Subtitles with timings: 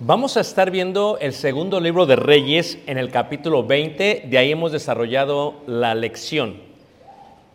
[0.00, 4.50] Vamos a estar viendo el segundo libro de Reyes en el capítulo 20, de ahí
[4.50, 6.60] hemos desarrollado la lección.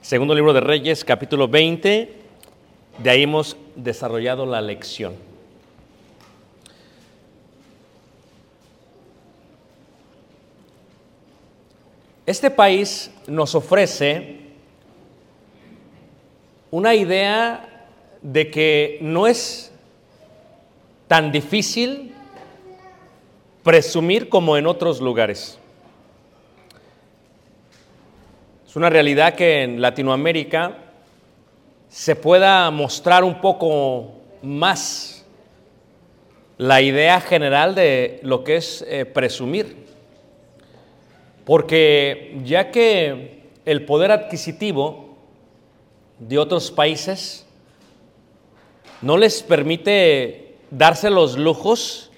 [0.01, 2.13] Segundo libro de Reyes, capítulo 20,
[2.97, 5.15] de ahí hemos desarrollado la lección.
[12.25, 14.37] Este país nos ofrece
[16.71, 17.85] una idea
[18.21, 19.73] de que no es
[21.09, 22.15] tan difícil
[23.63, 25.59] presumir como en otros lugares.
[28.67, 30.77] Es una realidad que en Latinoamérica
[31.89, 34.11] se pueda mostrar un poco
[34.43, 35.25] más
[36.57, 39.87] la idea general de lo que es eh, presumir.
[41.45, 45.17] Porque ya que el poder adquisitivo
[46.19, 47.47] de otros países
[49.01, 52.08] no les permite darse los lujos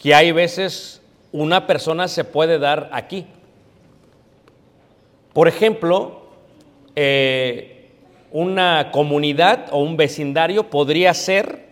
[0.00, 3.26] que hay veces una persona se puede dar aquí.
[5.32, 6.22] Por ejemplo,
[6.96, 7.90] eh,
[8.30, 11.66] una comunidad o un vecindario podría ser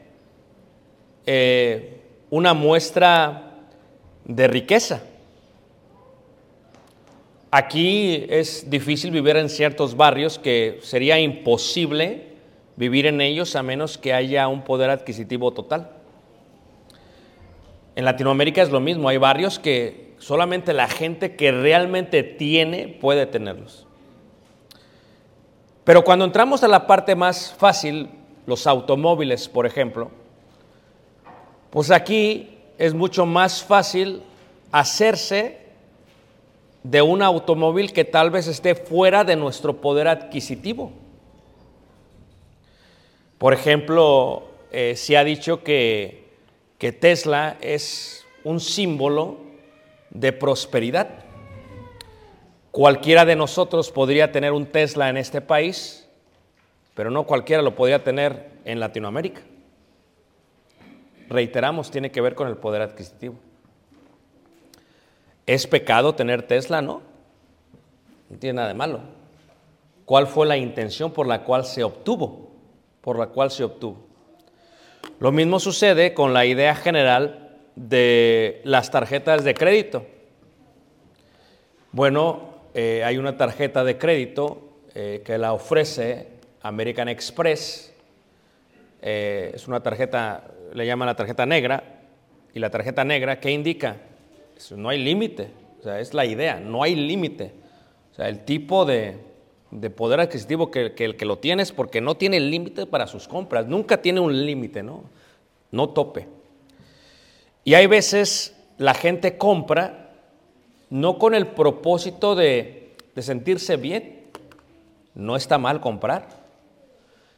[1.27, 2.01] eh,
[2.31, 3.55] una muestra
[4.25, 5.03] de riqueza.
[7.51, 12.37] Aquí es difícil vivir en ciertos barrios que sería imposible
[12.77, 15.96] vivir en ellos a menos que haya un poder adquisitivo total.
[17.97, 23.27] En Latinoamérica es lo mismo, hay barrios que solamente la gente que realmente tiene puede
[23.27, 23.87] tenerlos.
[25.83, 28.11] Pero cuando entramos a la parte más fácil,
[28.45, 30.11] los automóviles, por ejemplo,
[31.71, 34.23] pues aquí es mucho más fácil
[34.73, 35.59] hacerse
[36.83, 40.93] de un automóvil que tal vez esté fuera de nuestro poder adquisitivo.
[43.39, 46.26] Por ejemplo, eh, se ha dicho que,
[46.79, 49.39] que Tesla es un símbolo
[50.11, 51.09] de prosperidad.
[52.71, 56.09] Cualquiera de nosotros podría tener un Tesla en este país,
[56.95, 59.41] pero no cualquiera lo podría tener en Latinoamérica.
[61.29, 63.37] Reiteramos, tiene que ver con el poder adquisitivo.
[65.47, 66.83] ¿Es pecado tener Tesla?
[66.83, 67.03] No.
[68.29, 69.01] No tiene nada de malo.
[70.05, 72.51] ¿Cuál fue la intención por la cual se obtuvo?
[73.01, 74.06] Por la cual se obtuvo.
[75.19, 80.05] Lo mismo sucede con la idea general de las tarjetas de crédito.
[81.91, 86.29] Bueno, eh, hay una tarjeta de crédito eh, que la ofrece
[86.61, 87.95] American Express.
[89.01, 91.83] Eh, es una tarjeta, le llaman la tarjeta negra.
[92.53, 93.97] Y la tarjeta negra, ¿qué indica?
[94.77, 95.49] No hay límite.
[95.81, 97.53] O sea, es la idea, no hay límite.
[98.13, 99.17] O sea, el tipo de,
[99.71, 103.29] de poder adquisitivo que, el que lo tiene es porque no tiene límite para sus
[103.29, 103.67] compras.
[103.67, 105.05] Nunca tiene un límite, ¿no?
[105.71, 106.29] No tope.
[107.65, 110.11] Y hay veces la gente compra
[110.89, 114.27] no con el propósito de, de sentirse bien.
[115.15, 116.29] No está mal comprar,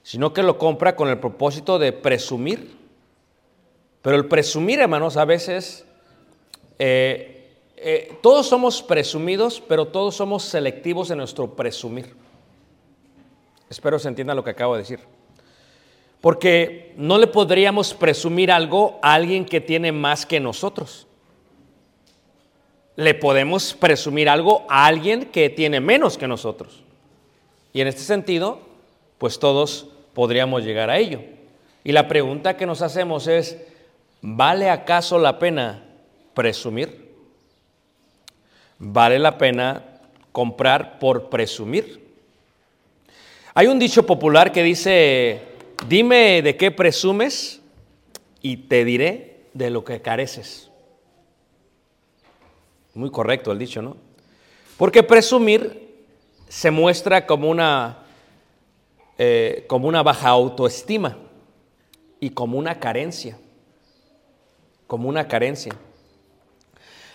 [0.03, 2.77] sino que lo compra con el propósito de presumir.
[4.03, 5.85] Pero el presumir, hermanos, a veces
[6.79, 7.38] eh,
[7.81, 12.15] eh, todos somos presumidos, pero todos somos selectivos en nuestro presumir.
[13.71, 15.01] Espero se entienda lo que acabo de decir.
[16.21, 21.07] Porque no le podríamos presumir algo a alguien que tiene más que nosotros.
[22.97, 26.83] Le podemos presumir algo a alguien que tiene menos que nosotros.
[27.73, 28.61] Y en este sentido,
[29.19, 31.21] pues todos podríamos llegar a ello.
[31.85, 33.57] Y la pregunta que nos hacemos es,
[34.21, 35.85] ¿vale acaso la pena
[36.35, 37.08] presumir?
[38.79, 39.85] ¿Vale la pena
[40.31, 42.07] comprar por presumir?
[43.55, 45.43] Hay un dicho popular que dice,
[45.89, 47.61] dime de qué presumes
[48.41, 50.71] y te diré de lo que careces.
[52.95, 53.97] Muy correcto el dicho, ¿no?
[54.77, 56.07] Porque presumir
[56.49, 57.99] se muestra como una,
[59.19, 61.19] eh, como una baja autoestima
[62.21, 63.37] y como una carencia,
[64.87, 65.75] como una carencia.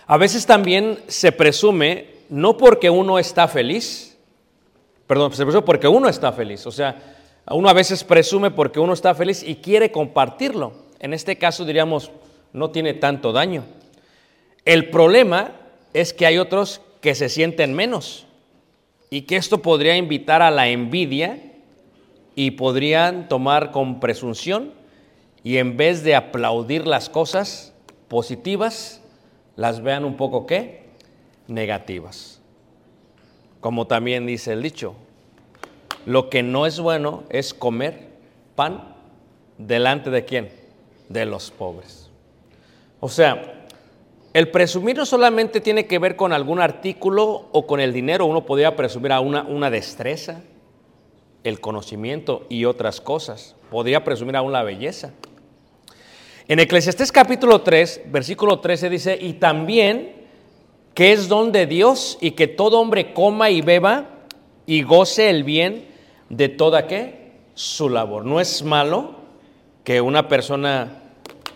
[0.06, 4.16] A veces también se presume no porque uno está feliz,
[5.06, 7.16] perdón, se presume porque uno está feliz, o sea,
[7.50, 10.72] uno a veces presume porque uno está feliz y quiere compartirlo.
[10.98, 12.10] En este caso diríamos,
[12.52, 13.64] no tiene tanto daño.
[14.64, 15.52] El problema
[15.92, 18.26] es que hay otros que se sienten menos
[19.10, 21.38] y que esto podría invitar a la envidia
[22.34, 24.72] y podrían tomar con presunción
[25.42, 27.74] y en vez de aplaudir las cosas
[28.08, 29.02] positivas,
[29.56, 30.84] las vean un poco qué?
[31.46, 32.40] Negativas.
[33.60, 34.94] Como también dice el dicho,
[36.06, 38.08] lo que no es bueno es comer
[38.54, 38.94] pan
[39.58, 40.50] delante de quién?
[41.08, 42.10] De los pobres.
[43.00, 43.66] O sea,
[44.32, 48.44] el presumir no solamente tiene que ver con algún artículo o con el dinero, uno
[48.44, 50.42] podría presumir a una, una destreza,
[51.44, 53.54] el conocimiento y otras cosas.
[53.70, 55.12] Podría presumir aún la belleza.
[56.46, 60.12] En Eclesiastés capítulo 3, versículo 13 dice, y también
[60.92, 64.10] que es don de Dios y que todo hombre coma y beba
[64.66, 65.86] y goce el bien
[66.28, 67.32] de toda qué?
[67.54, 68.26] Su labor.
[68.26, 69.14] No es malo
[69.84, 71.00] que una persona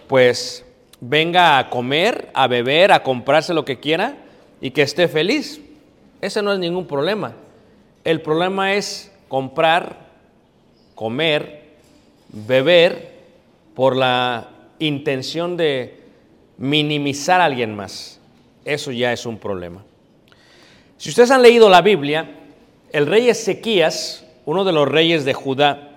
[0.06, 0.64] pues
[1.00, 4.16] venga a comer, a beber, a comprarse lo que quiera
[4.58, 5.60] y que esté feliz.
[6.22, 7.34] Ese no es ningún problema.
[8.04, 9.98] El problema es comprar,
[10.94, 11.74] comer,
[12.30, 13.18] beber
[13.74, 16.00] por la intención de
[16.56, 18.20] minimizar a alguien más.
[18.64, 19.84] Eso ya es un problema.
[20.96, 22.28] Si ustedes han leído la Biblia,
[22.92, 25.88] el rey Ezequías, uno de los reyes de Judá,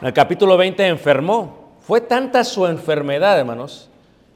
[0.00, 1.72] en el capítulo 20 enfermó.
[1.80, 3.88] Fue tanta su enfermedad, hermanos,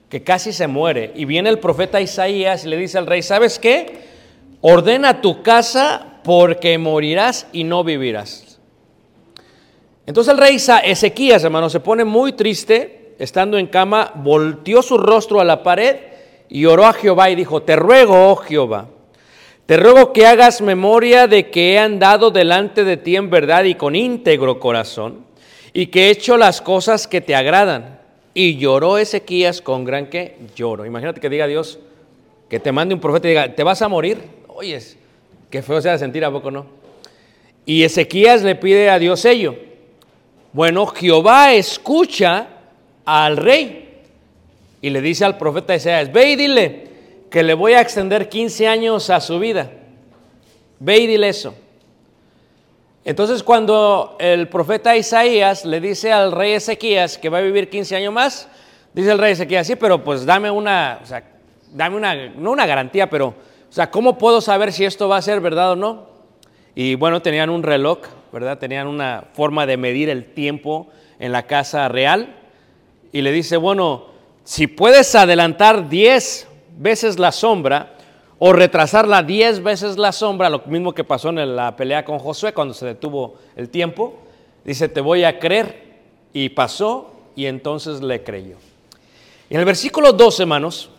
[0.08, 1.12] que casi se muere.
[1.14, 4.08] Y viene el profeta Isaías y le dice al rey, ¿sabes qué?
[4.60, 8.58] Ordena tu casa porque morirás y no vivirás.
[10.06, 15.40] Entonces el rey Ezequías, hermanos, se pone muy triste, estando en cama, volteó su rostro
[15.40, 15.96] a la pared
[16.48, 18.88] y oró a Jehová y dijo, te ruego, oh Jehová,
[19.66, 23.74] te ruego que hagas memoria de que he andado delante de ti en verdad y
[23.74, 25.26] con íntegro corazón,
[25.74, 28.00] y que he hecho las cosas que te agradan.
[28.32, 30.86] Y lloró Ezequías con gran que lloro.
[30.86, 31.78] Imagínate que diga Dios,
[32.48, 34.18] que te mande un profeta y diga, te vas a morir.
[34.48, 34.96] Oyes,
[35.50, 36.66] qué feo sea sentir, ¿a poco no?
[37.66, 39.56] Y Ezequías le pide a Dios ello.
[40.52, 42.59] Bueno, Jehová escucha
[43.04, 44.00] al rey
[44.80, 46.88] y le dice al profeta Isaías, ve y dile
[47.30, 49.70] que le voy a extender 15 años a su vida.
[50.78, 51.54] Ve y dile eso.
[53.04, 57.96] Entonces cuando el profeta Isaías le dice al rey Ezequías que va a vivir 15
[57.96, 58.48] años más,
[58.92, 61.24] dice el rey Ezequías, sí, pero pues dame una, o sea,
[61.72, 65.22] dame una, no una garantía, pero, o sea, ¿cómo puedo saber si esto va a
[65.22, 66.06] ser verdad o no?
[66.74, 68.00] Y bueno, tenían un reloj,
[68.32, 68.58] ¿verdad?
[68.58, 70.88] Tenían una forma de medir el tiempo
[71.18, 72.36] en la casa real.
[73.12, 74.06] Y le dice, bueno,
[74.44, 76.48] si puedes adelantar 10
[76.78, 77.94] veces la sombra
[78.38, 82.52] o retrasarla 10 veces la sombra, lo mismo que pasó en la pelea con Josué
[82.52, 84.14] cuando se detuvo el tiempo,
[84.64, 85.90] dice, te voy a creer.
[86.32, 88.56] Y pasó y entonces le creyó.
[89.48, 90.90] En el versículo 12, hermanos,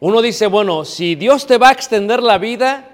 [0.00, 2.90] uno dice, bueno, si Dios te va a extender la vida,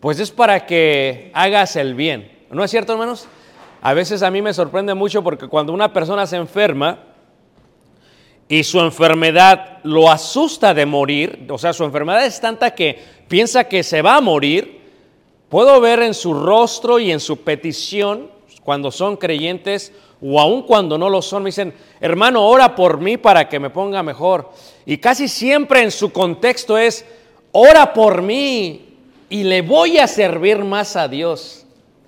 [0.00, 2.30] pues es para que hagas el bien.
[2.50, 3.28] ¿No es cierto, hermanos?
[3.82, 6.98] A veces a mí me sorprende mucho porque cuando una persona se enferma
[8.50, 13.62] y su enfermedad lo asusta de morir, o sea, su enfermedad es tanta que piensa
[13.62, 14.80] que se va a morir,
[15.48, 18.28] puedo ver en su rostro y en su petición,
[18.64, 23.16] cuando son creyentes o aun cuando no lo son, me dicen, hermano, ora por mí
[23.16, 24.50] para que me ponga mejor.
[24.84, 27.06] Y casi siempre en su contexto es,
[27.52, 28.96] ora por mí
[29.28, 31.66] y le voy a servir más a Dios.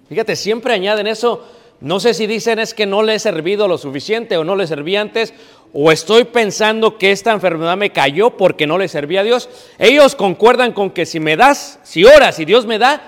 [0.08, 1.46] Fíjate, siempre añaden eso.
[1.80, 4.68] No sé si dicen es que no le he servido lo suficiente o no le
[4.68, 5.34] serví antes,
[5.72, 9.48] o estoy pensando que esta enfermedad me cayó porque no le serví a Dios.
[9.78, 13.02] Ellos concuerdan con que si me das, si oras y Dios me da,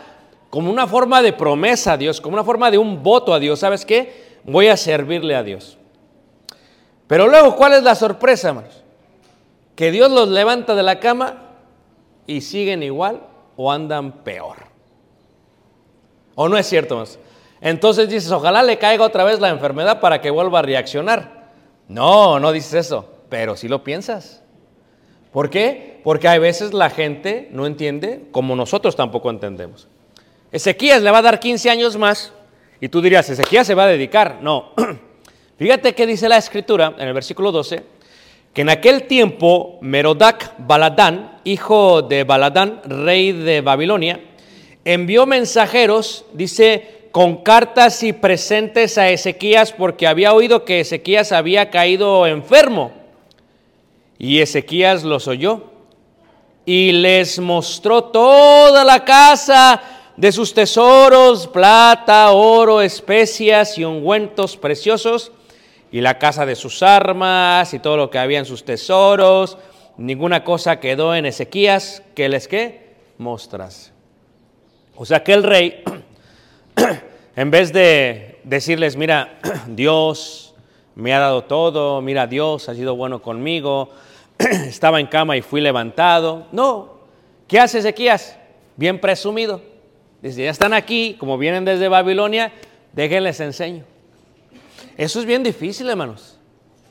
[0.48, 3.60] como una forma de promesa a Dios, como una forma de un voto a Dios,
[3.60, 4.38] ¿sabes qué?
[4.44, 5.76] Voy a servirle a Dios.
[7.06, 8.82] Pero luego, ¿cuál es la sorpresa, hermanos?
[9.74, 11.50] Que Dios los levanta de la cama
[12.26, 13.20] y siguen igual
[13.56, 14.56] o andan peor.
[16.34, 17.18] ¿O no es cierto, hermanos?
[17.60, 21.43] Entonces dices, ojalá le caiga otra vez la enfermedad para que vuelva a reaccionar.
[21.94, 24.42] No, no dices eso, pero sí lo piensas.
[25.32, 26.00] ¿Por qué?
[26.02, 29.86] Porque a veces la gente no entiende como nosotros tampoco entendemos.
[30.50, 32.32] Ezequías le va a dar 15 años más
[32.80, 34.40] y tú dirías, Ezequías se va a dedicar.
[34.42, 34.72] No.
[35.56, 37.84] Fíjate que dice la escritura en el versículo 12,
[38.52, 44.20] que en aquel tiempo Merodac Baladán, hijo de Baladán, rey de Babilonia,
[44.84, 51.70] envió mensajeros, dice, con cartas y presentes a Ezequías porque había oído que Ezequías había
[51.70, 52.90] caído enfermo.
[54.18, 55.62] Y Ezequías los oyó
[56.66, 59.80] y les mostró toda la casa
[60.16, 65.30] de sus tesoros, plata, oro, especias y ungüentos preciosos,
[65.92, 69.56] y la casa de sus armas y todo lo que había en sus tesoros.
[69.98, 73.92] Ninguna cosa quedó en Ezequías que les que mostrase.
[74.96, 75.84] O sea que el rey,
[77.36, 79.38] en vez de decirles, mira,
[79.68, 80.54] Dios
[80.94, 83.90] me ha dado todo, mira, Dios ha sido bueno conmigo,
[84.38, 86.46] estaba en cama y fui levantado.
[86.52, 86.98] No,
[87.48, 88.38] ¿qué hace Ezequías?
[88.76, 89.60] Bien presumido.
[90.22, 92.52] Dice, ya están aquí, como vienen desde Babilonia,
[92.92, 93.84] déjenles enseño.
[94.96, 96.38] Eso es bien difícil, hermanos,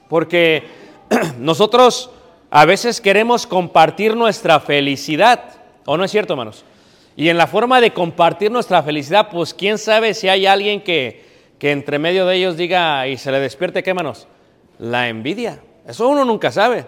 [0.09, 0.63] porque
[1.39, 2.11] nosotros
[2.51, 5.43] a veces queremos compartir nuestra felicidad,
[5.85, 6.63] ¿o no es cierto, hermanos?
[7.15, 11.23] Y en la forma de compartir nuestra felicidad, pues quién sabe si hay alguien que,
[11.59, 14.27] que entre medio de ellos diga y se le despierte, ¿qué, hermanos?
[14.79, 15.59] La envidia.
[15.87, 16.85] Eso uno nunca sabe.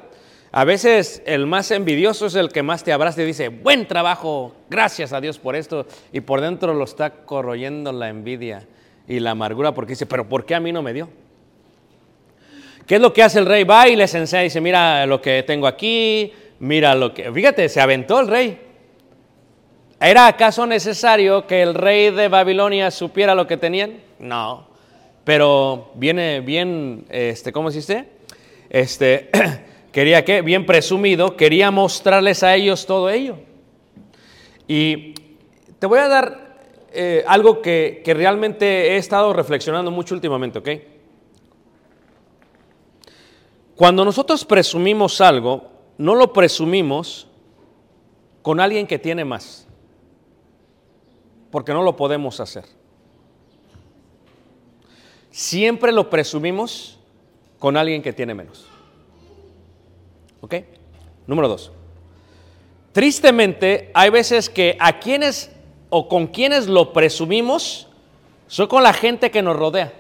[0.52, 4.56] A veces el más envidioso es el que más te abraza y dice, buen trabajo,
[4.70, 5.86] gracias a Dios por esto.
[6.14, 8.66] Y por dentro lo está corroyendo la envidia
[9.08, 11.10] y la amargura porque dice, pero ¿por qué a mí no me dio?
[12.88, 13.64] ¿Qué es lo que hace el rey?
[13.64, 17.32] Va y les enseña y dice, mira lo que tengo aquí, mira lo que...
[17.32, 18.65] Fíjate, se aventó el rey.
[20.06, 24.02] ¿Era acaso necesario que el rey de Babilonia supiera lo que tenían?
[24.20, 24.68] No.
[25.24, 28.10] Pero viene bien, este, ¿cómo se dice?
[28.70, 29.32] Este,
[29.92, 33.38] quería que, bien presumido, quería mostrarles a ellos todo ello.
[34.68, 35.16] Y
[35.80, 36.56] te voy a dar
[36.94, 40.70] eh, algo que, que realmente he estado reflexionando mucho últimamente, ¿ok?
[43.76, 47.28] Cuando nosotros presumimos algo, no lo presumimos
[48.44, 49.65] con alguien que tiene más,
[51.56, 52.66] porque no lo podemos hacer.
[55.32, 57.00] Siempre lo presumimos
[57.60, 58.66] con alguien que tiene menos.
[60.42, 60.56] ¿Ok?
[61.26, 61.72] Número dos.
[62.92, 65.50] Tristemente, hay veces que a quienes
[65.90, 67.88] o con quienes lo presumimos
[68.48, 69.94] son con la gente que nos rodea.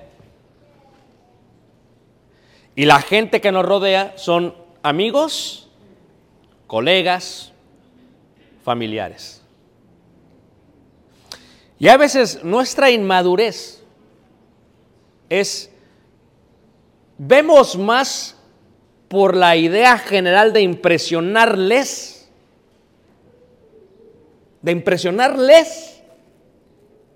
[2.76, 5.70] Y la gente que nos rodea son amigos,
[6.68, 7.54] colegas,
[8.66, 9.45] familiares.
[11.78, 13.84] Y a veces nuestra inmadurez
[15.30, 15.70] es,
[17.18, 18.36] vemos más
[19.08, 22.30] por la idea general de impresionarles,
[24.62, 26.02] de impresionarles,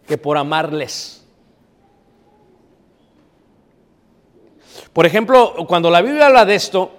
[0.07, 1.23] que por amarles.
[4.91, 6.91] Por ejemplo, cuando la Biblia habla de esto,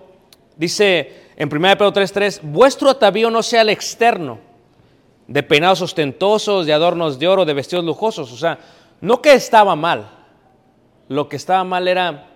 [0.56, 4.38] dice en 1 Pedro 3:3, vuestro atavío no sea el externo,
[5.30, 8.32] de peinados ostentosos, de adornos de oro, de vestidos lujosos.
[8.32, 8.58] O sea,
[9.00, 10.10] no que estaba mal,
[11.08, 12.26] lo que estaba mal era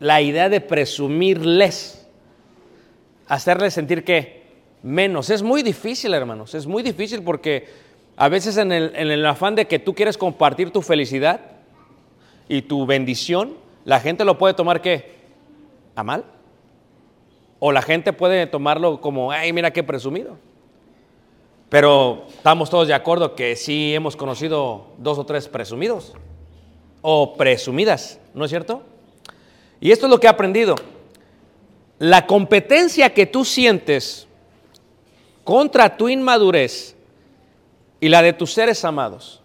[0.00, 2.08] la idea de presumirles,
[3.26, 4.42] hacerles sentir que
[4.82, 5.28] menos.
[5.28, 7.68] Es muy difícil, hermanos, es muy difícil porque
[8.16, 11.42] a veces en el, en el afán de que tú quieres compartir tu felicidad
[12.48, 15.18] y tu bendición, la gente lo puede tomar qué?
[15.94, 16.24] ¿A mal?
[17.58, 20.38] O la gente puede tomarlo como, ay, mira qué presumido.
[21.68, 26.14] Pero estamos todos de acuerdo que sí hemos conocido dos o tres presumidos
[27.02, 28.82] o presumidas, ¿no es cierto?
[29.80, 30.76] Y esto es lo que he aprendido.
[31.98, 34.26] La competencia que tú sientes
[35.44, 36.96] contra tu inmadurez
[38.00, 39.42] y la de tus seres amados.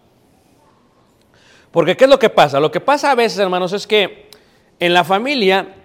[1.72, 2.60] Porque ¿qué es lo que pasa?
[2.60, 4.30] Lo que pasa a veces, hermanos, es que
[4.80, 5.76] en la familia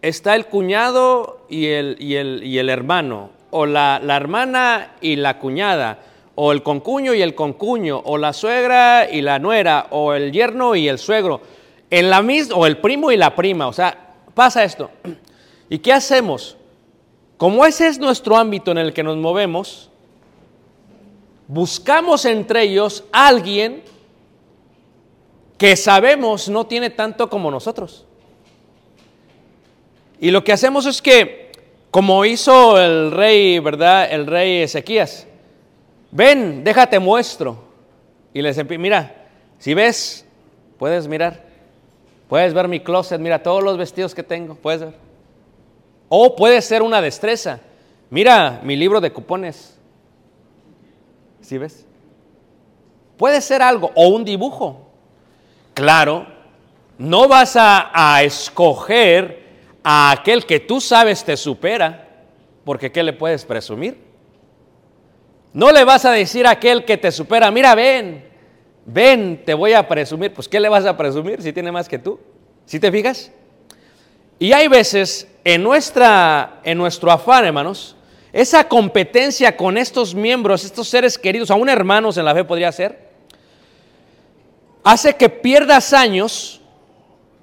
[0.00, 5.16] está el cuñado y el, y el, y el hermano, o la, la hermana y
[5.16, 5.98] la cuñada,
[6.34, 10.74] o el concuño y el concuño, o la suegra y la nuera, o el yerno
[10.74, 11.40] y el suegro,
[11.90, 13.68] en la mis- o el primo y la prima.
[13.68, 14.90] O sea, pasa esto.
[15.70, 16.56] ¿Y qué hacemos?
[17.36, 19.90] Como ese es nuestro ámbito en el que nos movemos,
[21.48, 23.82] buscamos entre ellos a alguien
[25.58, 28.04] que sabemos no tiene tanto como nosotros.
[30.20, 31.45] Y lo que hacemos es que,
[31.96, 34.12] como hizo el rey, ¿verdad?
[34.12, 35.26] El rey Ezequías,
[36.10, 37.56] ven, déjate muestro.
[38.34, 39.14] Y les mira,
[39.58, 40.26] si ves,
[40.78, 41.42] puedes mirar,
[42.28, 44.92] puedes ver mi closet, mira todos los vestidos que tengo, puedes ver.
[46.10, 47.60] O puede ser una destreza.
[48.10, 49.78] Mira mi libro de cupones.
[51.40, 51.86] ¿Sí ves?
[53.16, 54.82] Puede ser algo, o un dibujo.
[55.72, 56.26] Claro,
[56.98, 59.45] no vas a, a escoger
[59.88, 62.08] a aquel que tú sabes te supera,
[62.64, 63.96] porque ¿qué le puedes presumir?
[65.52, 68.24] No le vas a decir a aquel que te supera, mira, ven,
[68.84, 70.34] ven, te voy a presumir.
[70.34, 72.18] Pues ¿qué le vas a presumir si tiene más que tú?
[72.64, 73.30] ¿Sí te fijas?
[74.40, 77.94] Y hay veces en, nuestra, en nuestro afán, hermanos,
[78.32, 83.06] esa competencia con estos miembros, estos seres queridos, aún hermanos en la fe podría ser,
[84.82, 86.55] hace que pierdas años,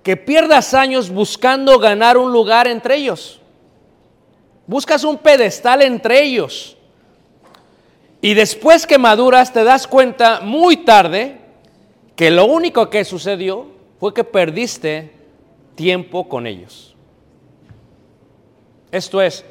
[0.03, 3.39] que pierdas años buscando ganar un lugar entre ellos.
[4.67, 6.77] Buscas un pedestal entre ellos.
[8.21, 11.39] Y después que maduras te das cuenta muy tarde
[12.15, 13.67] que lo único que sucedió
[13.99, 15.11] fue que perdiste
[15.75, 16.95] tiempo con ellos.
[18.91, 19.43] Esto es,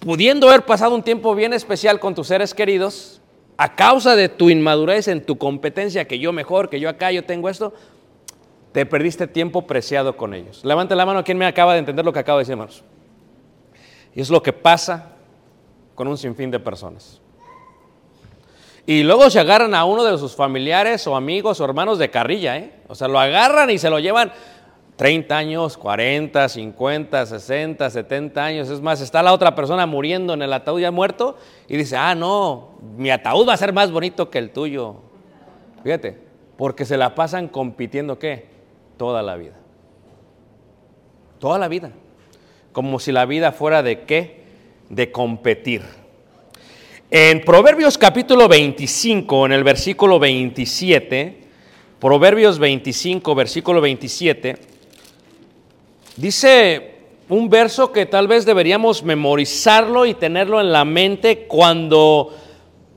[0.00, 3.20] pudiendo haber pasado un tiempo bien especial con tus seres queridos,
[3.56, 7.24] a causa de tu inmadurez en tu competencia, que yo mejor, que yo acá, yo
[7.24, 7.72] tengo esto,
[8.74, 10.64] te perdiste tiempo preciado con ellos.
[10.64, 12.82] Levante la mano quien me acaba de entender lo que acabo de decir, hermanos.
[14.12, 15.12] Y es lo que pasa
[15.94, 17.20] con un sinfín de personas.
[18.84, 22.58] Y luego se agarran a uno de sus familiares o amigos o hermanos de carrilla,
[22.58, 22.72] ¿eh?
[22.88, 24.32] O sea, lo agarran y se lo llevan
[24.96, 28.70] 30 años, 40, 50, 60, 70 años.
[28.70, 32.16] Es más, está la otra persona muriendo en el ataúd ya muerto y dice, ah,
[32.16, 34.96] no, mi ataúd va a ser más bonito que el tuyo.
[35.84, 36.18] Fíjate,
[36.56, 38.52] porque se la pasan compitiendo, ¿qué?
[38.96, 39.54] Toda la vida.
[41.40, 41.90] Toda la vida.
[42.72, 44.44] Como si la vida fuera de qué?
[44.88, 45.82] De competir.
[47.10, 51.42] En Proverbios capítulo 25, en el versículo 27,
[52.00, 54.56] Proverbios 25, versículo 27,
[56.16, 56.94] dice
[57.28, 62.34] un verso que tal vez deberíamos memorizarlo y tenerlo en la mente cuando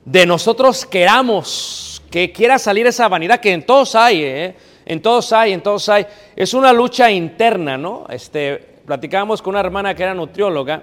[0.04, 4.56] de nosotros queramos, que quiera salir esa vanidad que en todos hay, ¿eh?
[4.88, 6.06] En todos hay, en todos hay.
[6.34, 8.06] Es una lucha interna, ¿no?
[8.08, 10.82] Este, platicábamos con una hermana que era nutrióloga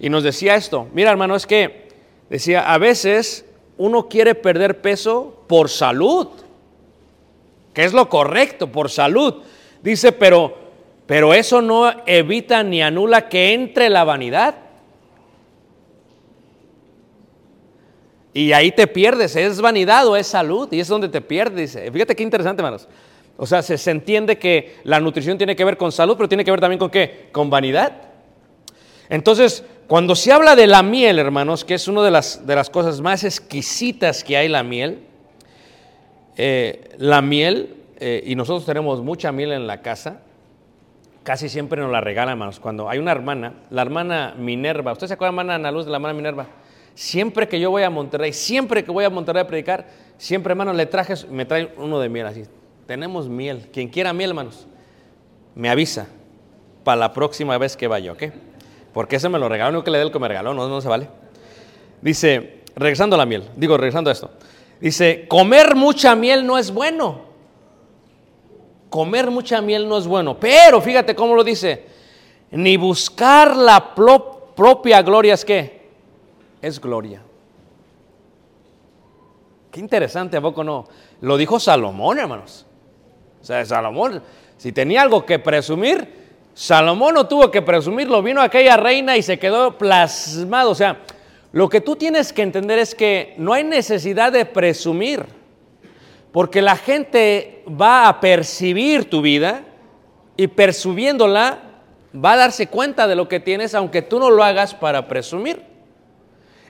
[0.00, 1.88] y nos decía esto, mira hermano, es que
[2.28, 3.44] decía, a veces
[3.78, 6.30] uno quiere perder peso por salud,
[7.72, 9.36] que es lo correcto, por salud.
[9.84, 10.58] Dice, pero,
[11.06, 14.56] pero eso no evita ni anula que entre la vanidad.
[18.34, 20.66] Y ahí te pierdes, ¿es vanidad o es salud?
[20.72, 21.78] Y es donde te pierdes.
[21.92, 22.88] Fíjate qué interesante, hermanos.
[23.36, 26.44] O sea, se, se entiende que la nutrición tiene que ver con salud, pero tiene
[26.44, 27.28] que ver también con qué?
[27.32, 27.92] Con vanidad.
[29.08, 32.70] Entonces, cuando se habla de la miel, hermanos, que es una de las, de las
[32.70, 35.00] cosas más exquisitas que hay la miel,
[36.36, 40.20] eh, la miel, eh, y nosotros tenemos mucha miel en la casa,
[41.22, 42.58] casi siempre nos la regalan, hermanos.
[42.58, 45.98] Cuando hay una hermana, la hermana Minerva, ¿usted se acuerda, hermana Ana Luz, de la
[45.98, 46.46] hermana Minerva?
[46.94, 50.72] Siempre que yo voy a Monterrey, siempre que voy a Monterrey a predicar, siempre, hermano,
[50.72, 52.44] le traje, me trae uno de miel así.
[52.86, 53.68] Tenemos miel.
[53.72, 54.66] Quien quiera miel, hermanos,
[55.54, 56.08] me avisa
[56.84, 58.24] para la próxima vez que vaya, ¿ok?
[58.92, 60.88] Porque ese me lo regaló, no que le dé el que me no, no se
[60.88, 61.08] vale.
[62.00, 64.30] Dice, regresando a la miel, digo, regresando a esto.
[64.80, 67.20] Dice, comer mucha miel no es bueno.
[68.90, 70.38] Comer mucha miel no es bueno.
[70.38, 71.86] Pero fíjate cómo lo dice.
[72.50, 75.88] Ni buscar la pro- propia gloria es que
[76.60, 77.22] es gloria.
[79.70, 80.86] Qué interesante, ¿a poco no?
[81.22, 82.66] Lo dijo Salomón, hermanos.
[83.42, 84.22] O sea, Salomón,
[84.56, 86.08] si tenía algo que presumir,
[86.54, 88.22] Salomón no tuvo que presumirlo.
[88.22, 90.70] Vino aquella reina y se quedó plasmado.
[90.70, 90.98] O sea,
[91.50, 95.26] lo que tú tienes que entender es que no hay necesidad de presumir.
[96.30, 99.64] Porque la gente va a percibir tu vida
[100.36, 101.58] y percibiéndola
[102.14, 105.62] va a darse cuenta de lo que tienes, aunque tú no lo hagas para presumir.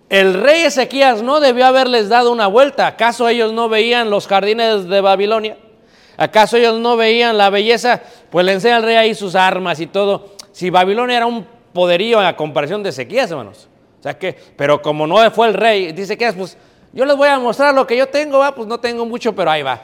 [0.09, 2.87] El rey Ezequías no debió haberles dado una vuelta.
[2.87, 5.57] ¿Acaso ellos no veían los jardines de Babilonia?
[6.17, 8.03] ¿Acaso ellos no veían la belleza?
[8.31, 10.35] Pues le enseña al rey ahí sus armas y todo.
[10.53, 13.69] Si Babilonia era un poderío a comparación de Ezequías, hermanos.
[13.99, 16.57] O sea que, pero como no fue el rey, dice que pues
[16.93, 19.51] yo les voy a mostrar lo que yo tengo, va, pues no tengo mucho, pero
[19.51, 19.81] ahí va.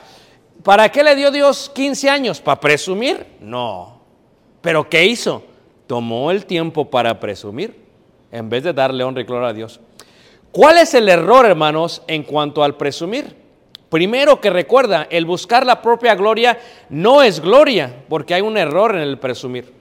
[0.63, 2.41] ¿Para qué le dio Dios 15 años?
[2.41, 3.25] ¿Para presumir?
[3.41, 4.01] No.
[4.61, 5.45] ¿Pero qué hizo?
[5.87, 7.89] Tomó el tiempo para presumir
[8.31, 9.81] en vez de darle honra y gloria a Dios.
[10.53, 13.37] ¿Cuál es el error, hermanos, en cuanto al presumir?
[13.89, 16.59] Primero que recuerda, el buscar la propia gloria
[16.91, 19.73] no es gloria, porque hay un error en el presumir.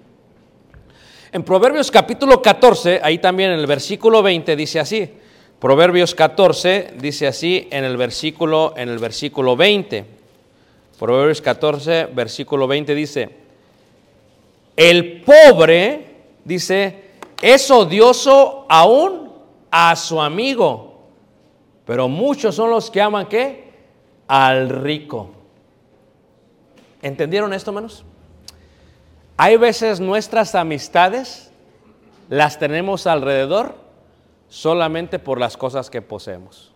[1.34, 5.10] En Proverbios capítulo 14, ahí también en el versículo 20 dice así.
[5.60, 10.06] Proverbios 14 dice así en el versículo en el versículo 20.
[10.98, 13.30] Proverbios 14, versículo 20 dice:
[14.78, 16.06] El pobre
[16.46, 17.04] dice,
[17.42, 19.34] es odioso aún
[19.70, 21.08] a su amigo,
[21.86, 23.67] pero muchos son los que aman qué?
[24.28, 25.32] Al rico.
[27.02, 28.04] ¿Entendieron esto, hermanos?
[29.38, 31.52] Hay veces nuestras amistades
[32.28, 33.76] las tenemos alrededor
[34.50, 36.74] solamente por las cosas que poseemos.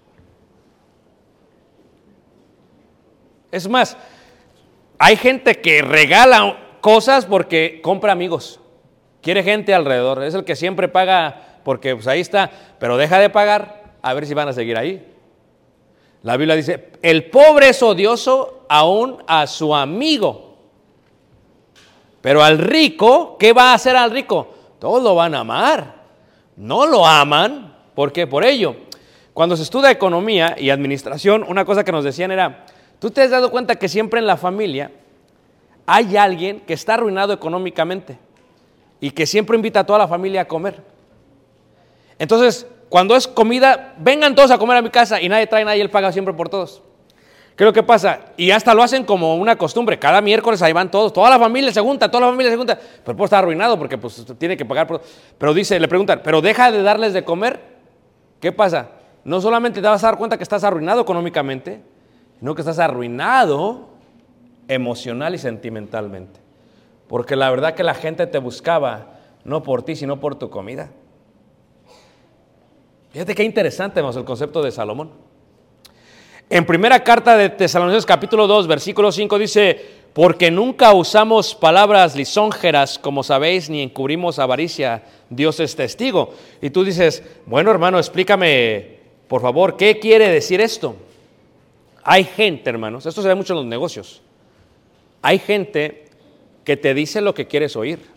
[3.51, 3.97] Es más,
[4.97, 8.59] hay gente que regala cosas porque compra amigos.
[9.21, 10.23] Quiere gente alrededor.
[10.23, 14.25] Es el que siempre paga porque pues ahí está, pero deja de pagar a ver
[14.25, 15.10] si van a seguir ahí.
[16.23, 20.57] La Biblia dice, el pobre es odioso aún a su amigo.
[22.21, 24.53] Pero al rico, ¿qué va a hacer al rico?
[24.79, 25.95] Todos lo van a amar.
[26.55, 28.75] No lo aman, porque por ello,
[29.33, 32.65] cuando se estudia economía y administración, una cosa que nos decían era,
[32.99, 34.91] tú te has dado cuenta que siempre en la familia
[35.87, 38.19] hay alguien que está arruinado económicamente
[38.99, 40.83] y que siempre invita a toda la familia a comer.
[42.19, 45.77] Entonces, cuando es comida, vengan todos a comer a mi casa y nadie trae nada
[45.77, 46.83] y él paga siempre por todos.
[47.55, 48.19] ¿Qué es lo que pasa?
[48.35, 49.97] Y hasta lo hacen como una costumbre.
[49.97, 52.77] Cada miércoles ahí van todos, toda la familia se junta, toda la familia se junta.
[52.77, 54.87] Pero pues está arruinado porque pues tiene que pagar.
[54.87, 55.01] Por...
[55.37, 57.61] Pero dice, le preguntan, ¿pero deja de darles de comer?
[58.41, 58.89] ¿Qué pasa?
[59.23, 61.81] No solamente te vas a dar cuenta que estás arruinado económicamente,
[62.39, 63.87] sino que estás arruinado
[64.67, 66.41] emocional y sentimentalmente.
[67.07, 69.13] Porque la verdad que la gente te buscaba
[69.45, 70.89] no por ti, sino por tu comida.
[73.11, 75.11] Fíjate qué interesante, hermanos, el concepto de Salomón.
[76.49, 82.97] En primera carta de Tesalonicenses capítulo 2, versículo 5 dice, porque nunca usamos palabras lisonjeras,
[82.97, 86.33] como sabéis, ni encubrimos avaricia, Dios es testigo.
[86.61, 90.95] Y tú dices, bueno hermano, explícame, por favor, ¿qué quiere decir esto?
[92.03, 94.21] Hay gente, hermanos, esto se ve mucho en los negocios,
[95.21, 96.05] hay gente
[96.63, 98.10] que te dice lo que quieres oír.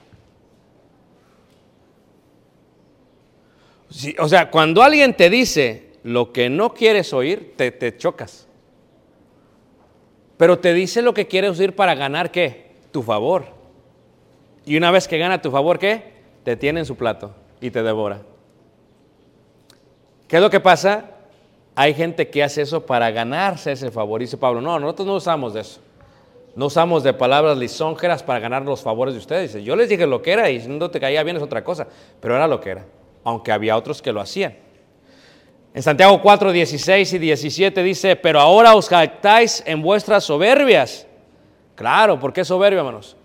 [4.19, 8.47] O sea, cuando alguien te dice, lo que no quieres oír, te, te chocas.
[10.37, 12.73] Pero te dice lo que quieres oír para ganar qué?
[12.93, 13.47] Tu favor.
[14.67, 16.13] Y una vez que gana tu favor, ¿qué?
[16.43, 18.21] Te tiene en su plato y te devora.
[20.29, 21.11] ¿Qué es lo que pasa?
[21.75, 24.21] Hay gente que hace eso para ganarse ese favor.
[24.21, 25.81] Dice Pablo, no, nosotros no usamos de eso.
[26.57, 29.53] No usamos de palabras lisonjeras para ganar los favores de ustedes.
[29.53, 31.65] Dice, yo les dije lo que era y si no te caía bien es otra
[31.65, 31.87] cosa,
[32.21, 32.85] pero era lo que era,
[33.25, 34.57] aunque había otros que lo hacían.
[35.75, 41.07] En Santiago 4, 16 y 17 dice, pero ahora os jactáis en vuestras soberbias.
[41.75, 43.17] Claro, ¿por qué soberbia, hermanos?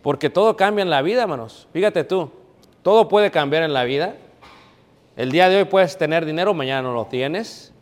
[0.00, 1.68] Porque todo cambia en la vida, hermanos.
[1.74, 2.30] Fíjate tú,
[2.82, 4.14] todo puede cambiar en la vida.
[5.14, 7.74] El día de hoy puedes tener dinero, mañana no lo tienes.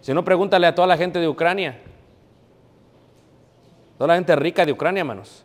[0.00, 1.80] Si no, pregúntale a toda la gente de Ucrania.
[3.98, 5.44] Toda la gente rica de Ucrania, hermanos.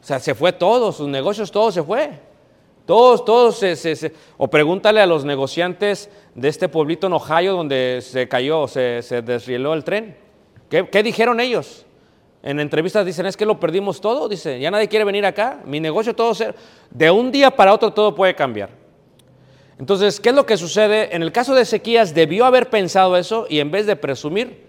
[0.00, 2.20] O sea, se fue todo, sus negocios, todo se fue.
[2.86, 8.28] Todos, todos, se, o pregúntale a los negociantes de este pueblito en Ohio donde se
[8.28, 10.16] cayó, se, se desrieló el tren.
[10.70, 11.84] ¿Qué, ¿Qué, dijeron ellos?
[12.44, 15.80] En entrevistas dicen, es que lo perdimos todo, dice, ya nadie quiere venir acá, mi
[15.80, 16.54] negocio todo, se,
[16.90, 18.70] de un día para otro todo puede cambiar.
[19.80, 21.14] Entonces, ¿qué es lo que sucede?
[21.14, 24.64] En el caso de Ezequías debió haber pensado eso y en vez de presumir,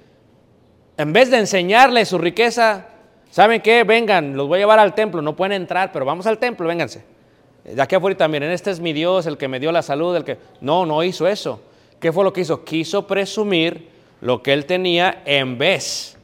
[0.98, 2.88] en vez de enseñarle su riqueza,
[3.30, 3.84] ¿saben qué?
[3.84, 7.17] Vengan, los voy a llevar al templo, no pueden entrar, pero vamos al templo, vénganse.
[7.68, 10.24] De aquí afuera miren, este es mi Dios, el que me dio la salud, el
[10.24, 10.38] que...
[10.62, 11.62] No, no hizo eso.
[12.00, 12.64] ¿Qué fue lo que hizo?
[12.64, 13.90] Quiso presumir
[14.22, 16.18] lo que él tenía en vez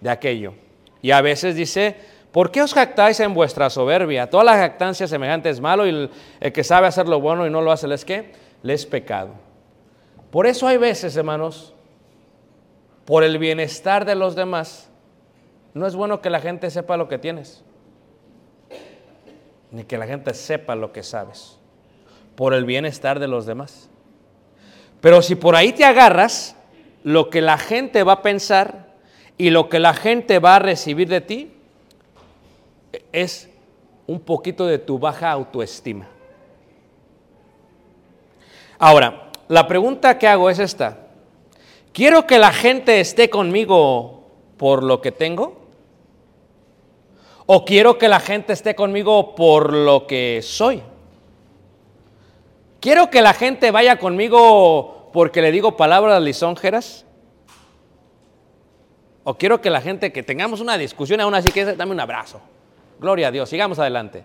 [0.00, 0.54] de aquello.
[1.00, 1.94] Y a veces dice,
[2.32, 4.28] ¿por qué os jactáis en vuestra soberbia?
[4.28, 7.50] Toda la jactancia semejante es malo y el, el que sabe hacer lo bueno y
[7.50, 8.32] no lo hace, ¿les qué?
[8.64, 9.30] Le es pecado.
[10.32, 11.72] Por eso hay veces, hermanos,
[13.04, 14.90] por el bienestar de los demás,
[15.72, 17.62] no es bueno que la gente sepa lo que tienes
[19.70, 21.58] ni que la gente sepa lo que sabes,
[22.34, 23.88] por el bienestar de los demás.
[25.00, 26.56] Pero si por ahí te agarras,
[27.02, 28.90] lo que la gente va a pensar
[29.38, 31.52] y lo que la gente va a recibir de ti
[33.12, 33.48] es
[34.06, 36.08] un poquito de tu baja autoestima.
[38.78, 40.98] Ahora, la pregunta que hago es esta.
[41.92, 45.59] ¿Quiero que la gente esté conmigo por lo que tengo?
[47.52, 50.84] ¿O quiero que la gente esté conmigo por lo que soy?
[52.78, 57.04] ¿Quiero que la gente vaya conmigo porque le digo palabras lisonjeras?
[59.24, 62.40] ¿O quiero que la gente, que tengamos una discusión aún así que dame un abrazo?
[63.00, 64.22] Gloria a Dios, sigamos adelante.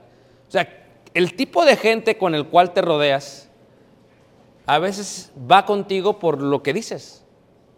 [0.48, 0.86] O sea,
[1.16, 3.50] el tipo de gente con el cual te rodeas
[4.68, 7.26] a veces va contigo por lo que dices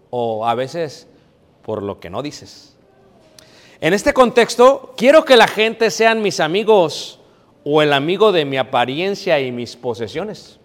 [0.10, 1.08] o a veces
[1.62, 2.77] por lo que no dices.
[3.80, 7.20] En este contexto, quiero que la gente sean mis amigos
[7.64, 10.60] o el amigo de mi apariencia y mis posesiones.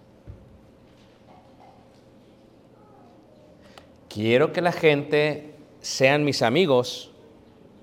[4.08, 7.10] Quiero que la gente sean mis amigos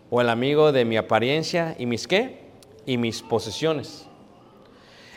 [0.10, 2.40] o el amigo de mi apariencia y mis qué?
[2.88, 4.08] Y mis posesiones.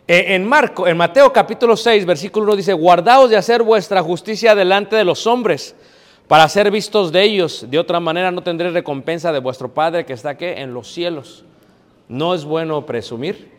[0.06, 4.54] Eh, En Marco, en Mateo capítulo 6, versículo 1 dice, guardaos de hacer vuestra justicia
[4.54, 5.74] delante de los hombres,
[6.28, 7.66] para ser vistos de ellos.
[7.68, 11.44] De otra manera no tendréis recompensa de vuestro Padre que está aquí en los cielos.
[12.08, 13.50] No es bueno presumir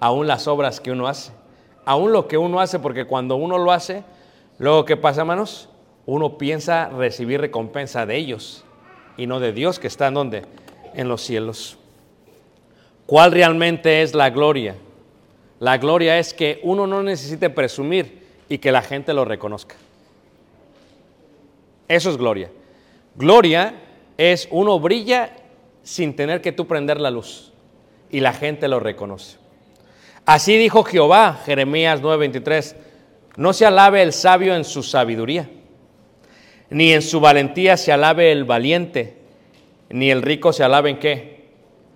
[0.00, 1.32] aún las obras que uno hace,
[1.84, 4.04] aún lo que uno hace, porque cuando uno lo hace,
[4.58, 5.68] luego ¿qué pasa, hermanos?
[6.06, 8.64] Uno piensa recibir recompensa de ellos
[9.16, 10.42] y no de Dios que está en donde?
[10.94, 11.76] En los cielos.
[13.06, 14.76] ¿Cuál realmente es la gloria?
[15.60, 19.74] La gloria es que uno no necesite presumir y que la gente lo reconozca.
[21.88, 22.50] Eso es gloria.
[23.16, 23.74] Gloria
[24.16, 25.30] es uno brilla
[25.82, 27.52] sin tener que tú prender la luz
[28.10, 29.38] y la gente lo reconoce.
[30.26, 32.76] Así dijo Jehová, Jeremías 9:23,
[33.36, 35.48] no se alabe el sabio en su sabiduría,
[36.68, 39.16] ni en su valentía se alabe el valiente,
[39.88, 41.48] ni el rico se alabe en qué.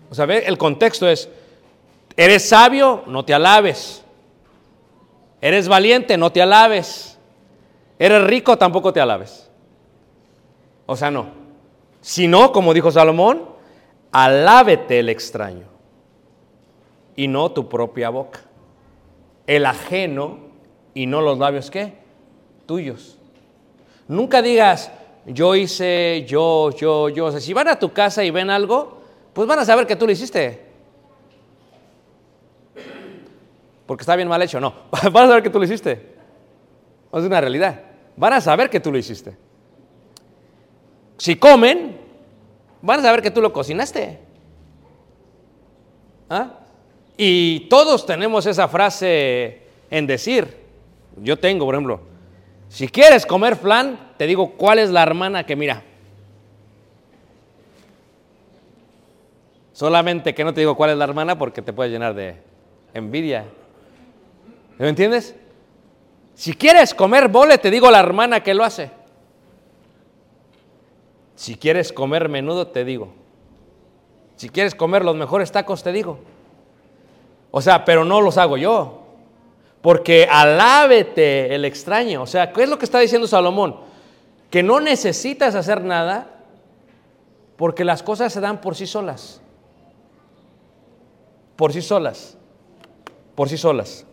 [0.08, 1.28] O sea, el contexto es,
[2.16, 4.02] eres sabio, no te alabes.
[5.40, 7.18] Eres valiente, no te alabes.
[7.98, 9.50] Eres rico, tampoco te alabes.
[10.92, 11.24] O sea, no.
[12.02, 13.48] Si no, como dijo Salomón,
[14.10, 15.64] alábete el extraño
[17.16, 18.40] y no tu propia boca.
[19.46, 20.38] El ajeno
[20.92, 21.94] y no los labios, ¿qué?
[22.66, 23.18] Tuyos.
[24.06, 24.92] Nunca digas,
[25.24, 27.24] yo hice, yo, yo, yo.
[27.24, 29.00] O sea, si van a tu casa y ven algo,
[29.32, 30.62] pues van a saber que tú lo hiciste.
[33.86, 34.74] Porque está bien mal hecho, no.
[35.10, 36.16] Van a saber que tú lo hiciste.
[37.12, 37.80] Es una realidad.
[38.14, 39.36] Van a saber que tú lo hiciste.
[41.22, 41.96] Si comen,
[42.80, 44.18] van a saber que tú lo cocinaste.
[46.28, 46.58] ¿Ah?
[47.16, 50.56] Y todos tenemos esa frase en decir.
[51.18, 52.00] Yo tengo, por ejemplo,
[52.68, 55.84] si quieres comer flan, te digo cuál es la hermana que mira.
[59.74, 62.34] Solamente que no te digo cuál es la hermana porque te puede llenar de
[62.94, 63.44] envidia.
[64.76, 65.36] ¿Me entiendes?
[66.34, 69.01] Si quieres comer bole, te digo la hermana que lo hace.
[71.34, 73.12] Si quieres comer menudo, te digo.
[74.36, 76.18] Si quieres comer los mejores tacos, te digo.
[77.50, 79.02] O sea, pero no los hago yo.
[79.80, 82.22] Porque alábete el extraño.
[82.22, 83.76] O sea, ¿qué es lo que está diciendo Salomón?
[84.50, 86.28] Que no necesitas hacer nada
[87.56, 89.40] porque las cosas se dan por sí solas.
[91.56, 92.36] Por sí solas.
[93.34, 94.06] Por sí solas.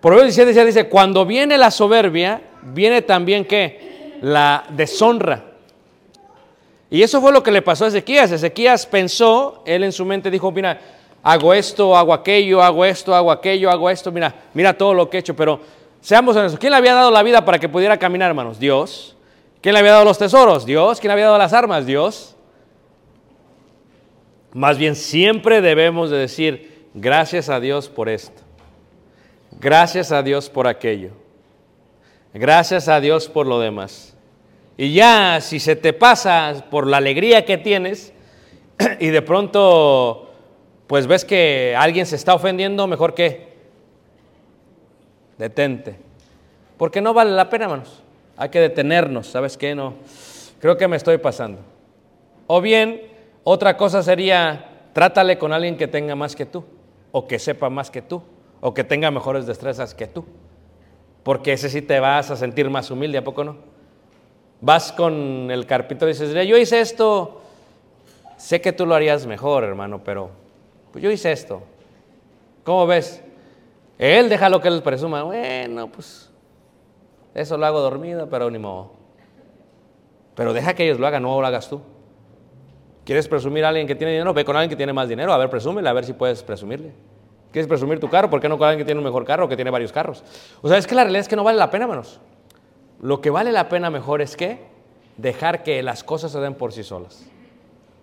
[0.00, 4.18] Proverbios 17 dice, cuando viene la soberbia, viene también qué?
[4.22, 5.47] La deshonra.
[6.90, 8.30] Y eso fue lo que le pasó a Ezequías.
[8.32, 10.80] Ezequías pensó, él en su mente dijo, mira,
[11.22, 15.18] hago esto, hago aquello, hago esto, hago aquello, hago esto, mira, mira todo lo que
[15.18, 15.60] he hecho, pero
[16.00, 18.58] seamos honestos, ¿quién le había dado la vida para que pudiera caminar, hermanos?
[18.58, 19.16] Dios.
[19.60, 20.64] ¿Quién le había dado los tesoros?
[20.64, 21.00] Dios.
[21.00, 21.84] ¿Quién le había dado las armas?
[21.84, 22.36] Dios.
[24.52, 28.40] Más bien siempre debemos de decir, gracias a Dios por esto.
[29.60, 31.10] Gracias a Dios por aquello.
[32.32, 34.14] Gracias a Dios por lo demás.
[34.78, 38.12] Y ya si se te pasa por la alegría que tienes
[39.00, 40.30] y de pronto
[40.86, 43.48] pues ves que alguien se está ofendiendo, mejor que
[45.36, 45.98] detente.
[46.78, 48.02] Porque no vale la pena, hermanos.
[48.36, 49.74] Hay que detenernos, ¿sabes qué?
[49.74, 49.94] No,
[50.60, 51.60] creo que me estoy pasando.
[52.46, 53.02] O bien,
[53.42, 56.64] otra cosa sería, trátale con alguien que tenga más que tú,
[57.10, 58.22] o que sepa más que tú,
[58.60, 60.24] o que tenga mejores destrezas que tú.
[61.24, 63.67] Porque ese sí te vas a sentir más humilde, ¿a poco no?
[64.60, 67.40] Vas con el carpintero y dices, yo hice esto,
[68.36, 70.30] sé que tú lo harías mejor, hermano, pero
[70.92, 71.62] pues yo hice esto.
[72.64, 73.22] ¿Cómo ves?
[73.98, 75.22] Él deja lo que él presuma.
[75.22, 76.30] Bueno, pues
[77.34, 78.92] eso lo hago dormido, pero ni modo.
[80.34, 81.80] Pero deja que ellos lo hagan, no lo hagas tú.
[83.04, 84.34] ¿Quieres presumir a alguien que tiene dinero?
[84.34, 86.92] Ve con alguien que tiene más dinero, a ver, presúmele, a ver si puedes presumirle.
[87.50, 88.28] ¿Quieres presumir tu carro?
[88.28, 90.22] ¿Por qué no con alguien que tiene un mejor carro o que tiene varios carros?
[90.60, 92.20] O sea, es que la realidad es que no vale la pena, hermanos.
[93.00, 94.58] Lo que vale la pena mejor es que
[95.16, 97.26] dejar que las cosas se den por sí solas.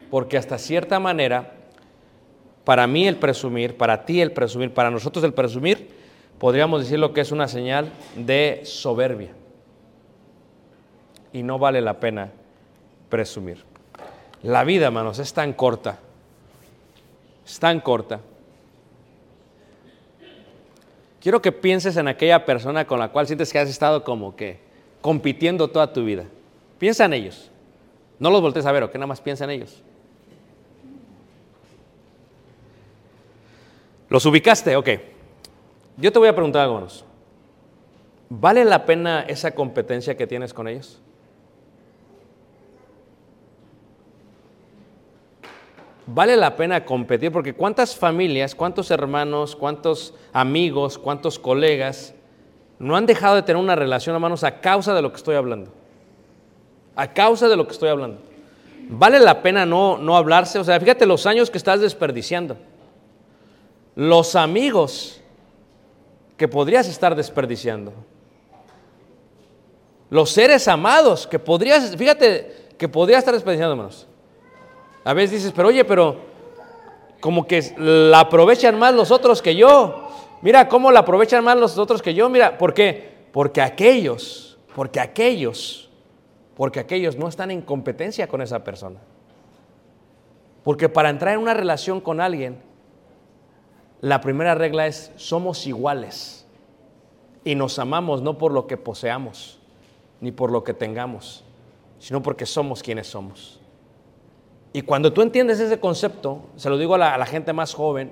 [0.09, 1.51] Porque hasta cierta manera,
[2.63, 5.89] para mí el presumir, para ti el presumir, para nosotros el presumir,
[6.37, 9.31] podríamos decir lo que es una señal de soberbia.
[11.33, 12.31] Y no vale la pena
[13.09, 13.63] presumir.
[14.43, 15.99] La vida, hermanos, es tan corta.
[17.45, 18.21] Es tan corta.
[21.19, 24.64] Quiero que pienses en aquella persona con la cual sientes que has estado como que
[25.05, 26.25] compitiendo toda tu vida.
[26.79, 27.51] Piensa en ellos.
[28.17, 29.83] No los voltees a ver, o que nada más piensa en ellos.
[34.09, 34.75] ¿Los ubicaste?
[34.75, 34.89] Ok.
[35.97, 37.05] Yo te voy a preguntar algo, hermanos.
[38.29, 40.99] ¿Vale la pena esa competencia que tienes con ellos?
[46.07, 52.13] vale la pena competir porque cuántas familias, cuántos hermanos, cuántos amigos, cuántos colegas
[52.79, 55.71] no han dejado de tener una relación, hermanos, a causa de lo que estoy hablando.
[56.95, 58.19] A causa de lo que estoy hablando.
[58.89, 60.59] Vale la pena no, no hablarse.
[60.59, 62.57] O sea, fíjate los años que estás desperdiciando.
[63.95, 65.21] Los amigos
[66.37, 67.93] que podrías estar desperdiciando.
[70.09, 74.07] Los seres amados que podrías, fíjate, que podrías estar desperdiciando, hermanos.
[75.03, 76.17] A veces dices, pero oye, pero
[77.19, 80.04] como que la aprovechan más los otros que yo.
[80.45, 82.29] Mira cómo la aprovechan más los otros que yo.
[82.29, 83.25] Mira, ¿por qué?
[83.31, 85.89] Porque aquellos, porque aquellos,
[86.53, 88.99] porque aquellos no están en competencia con esa persona.
[90.63, 92.59] Porque para entrar en una relación con alguien,
[94.01, 96.45] la primera regla es somos iguales
[97.43, 99.57] y nos amamos no por lo que poseamos
[100.21, 101.43] ni por lo que tengamos,
[101.97, 103.59] sino porque somos quienes somos.
[104.73, 108.11] Y cuando tú entiendes ese concepto, se lo digo a la, gente más joven,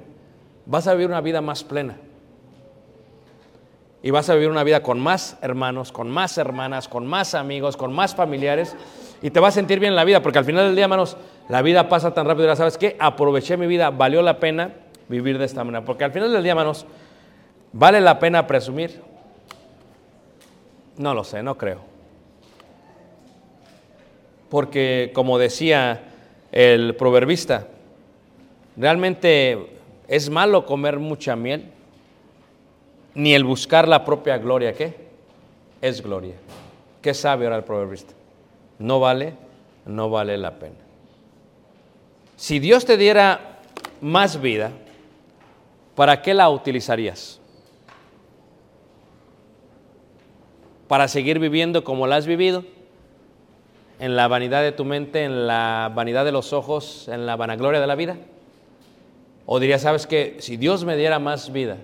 [0.65, 1.99] vas a vivir una vida más plena.
[4.03, 7.77] Y vas a vivir una vida con más hermanos, con más hermanas, con más amigos,
[7.77, 8.75] con más familiares.
[9.21, 11.17] Y te vas a sentir bien en la vida, porque al final del día, hermanos,
[11.49, 12.55] la vida pasa tan rápido.
[12.55, 12.95] ¿Sabes qué?
[12.99, 14.73] Aproveché mi vida, valió la pena
[15.07, 15.83] vivir de esta manera.
[15.83, 16.85] Porque al final del día, hermanos,
[17.71, 19.01] ¿vale la pena presumir?
[20.97, 21.79] No lo sé, no creo.
[24.49, 26.03] Porque como decía
[26.53, 27.65] el proverbista.
[28.77, 31.72] Realmente es malo comer mucha miel,
[33.15, 34.95] ni el buscar la propia gloria, ¿qué?
[35.82, 36.36] Es gloria.
[37.02, 38.13] ¿Qué sabe ahora el proverbista?
[38.80, 39.34] No vale,
[39.86, 40.76] no vale la pena.
[42.36, 43.60] Si Dios te diera
[44.02, 44.71] más vida,
[45.95, 47.39] ¿para qué la utilizarías?
[50.88, 52.63] ¿Para seguir viviendo como la has vivido?
[54.04, 57.80] en la vanidad de tu mente, en la vanidad de los ojos, en la vanagloria
[57.80, 58.17] de la vida?
[59.45, 61.78] ¿O diría, sabes que si Dios me diera más vida,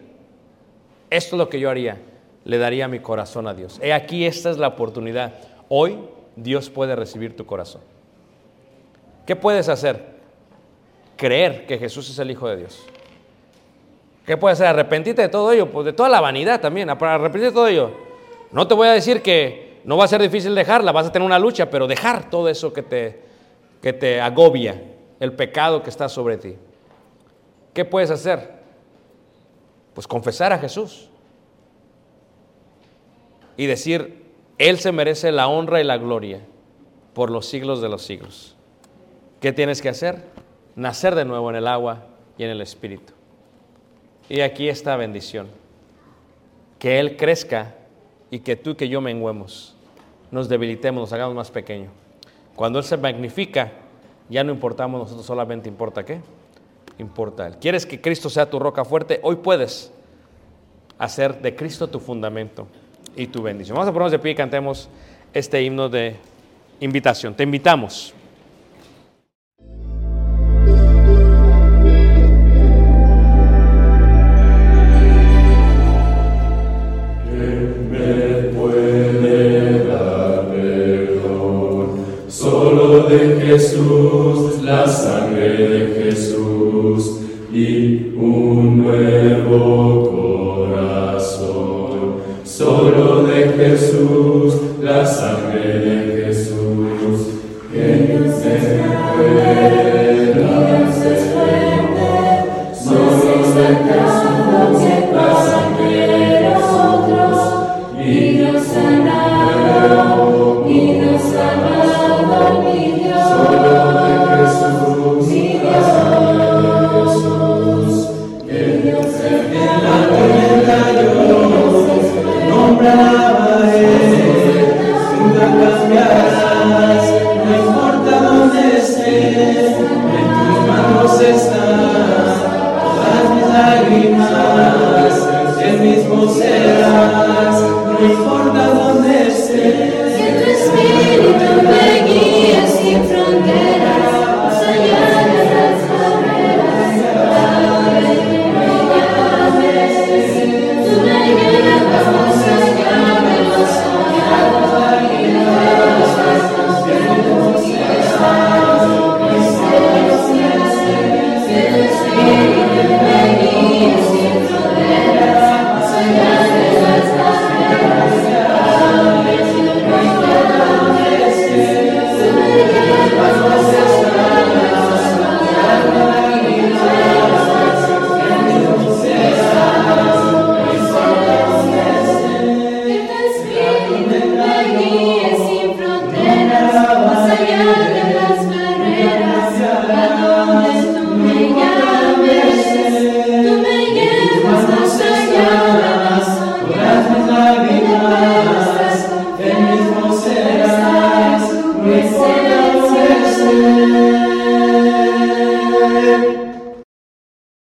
[1.10, 1.98] esto es lo que yo haría,
[2.46, 3.80] le daría mi corazón a Dios?
[3.82, 5.34] He aquí, esta es la oportunidad.
[5.68, 5.98] Hoy
[6.36, 7.82] Dios puede recibir tu corazón.
[9.26, 10.20] ¿Qué puedes hacer?
[11.16, 12.84] Creer que Jesús es el Hijo de Dios.
[14.26, 14.68] ¿Qué puedes hacer?
[14.68, 17.92] Arrepentirte de todo ello, pues de toda la vanidad también, arrepentirte de todo ello.
[18.52, 21.26] No te voy a decir que no va a ser difícil dejarla, vas a tener
[21.26, 23.22] una lucha, pero dejar todo eso que te,
[23.82, 24.82] que te agobia,
[25.20, 26.56] el pecado que está sobre ti.
[27.74, 28.59] ¿Qué puedes hacer?
[30.00, 31.10] Pues confesar a Jesús
[33.58, 34.24] y decir,
[34.58, 36.40] Él se merece la honra y la gloria
[37.14, 38.56] por los siglos de los siglos.
[39.42, 40.24] ¿Qué tienes que hacer?
[40.78, 42.06] Nacer de nuevo en el agua
[42.38, 43.12] y en el Espíritu.
[44.30, 45.50] Y aquí está bendición.
[46.80, 47.76] Que Él crezca
[48.32, 49.76] y que tú y que yo menguemos,
[50.32, 51.92] nos debilitemos, nos hagamos más pequeños.
[52.56, 53.74] Cuando Él se magnifica,
[54.30, 56.22] ya no importamos nosotros, solamente importa qué?
[57.00, 57.50] Importa.
[57.58, 59.20] ¿Quieres que Cristo sea tu roca fuerte?
[59.24, 59.92] Hoy puedes
[60.98, 62.68] hacer de Cristo tu fundamento
[63.16, 63.76] y tu bendición.
[63.76, 64.90] Vamos a ponernos de pie y cantemos
[65.34, 66.18] este himno de
[66.82, 67.34] invitación.
[67.34, 68.14] Te invitamos.